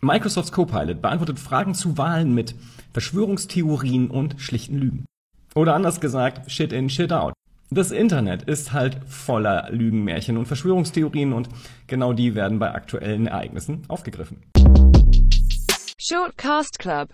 [0.00, 2.54] Microsofts Copilot beantwortet Fragen zu Wahlen mit
[2.92, 5.04] Verschwörungstheorien und schlichten Lügen.
[5.54, 7.32] Oder anders gesagt, Shit in, Shit out.
[7.70, 11.48] Das Internet ist halt voller Lügenmärchen und Verschwörungstheorien und
[11.86, 14.42] genau die werden bei aktuellen Ereignissen aufgegriffen.
[16.00, 17.06] Shortcast Club